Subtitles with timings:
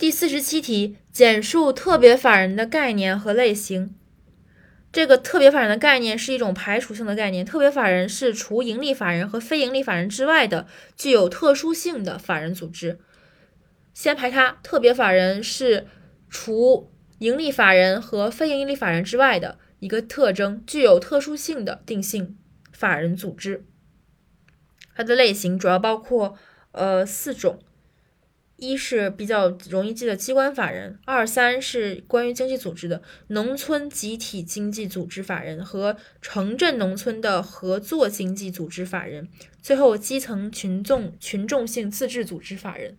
[0.00, 3.94] 第四十七题，简述特别法人的概念和类型。
[4.90, 10.66] 这个特别法人的概念是一种排除性的概念，特别法人是除盈利法人和非盈利法人之外的
[10.96, 12.98] 具有特殊性的法人组织。
[13.92, 15.86] 先排它，特别法人是
[16.30, 22.38] 除盈利法人和非盈利法人之外的一个特征，具有特殊性的定性
[22.72, 23.66] 法人组织。
[24.96, 26.38] 它的类型主要包括
[26.72, 27.58] 呃四种。
[28.60, 39.28] 一是比较容易记的机关法人，二三是关于经济组织的农村集体经济组织法人和城镇农村的合作经济组织法人，
[39.62, 42.96] 最后基层群众群众性自治组织法人。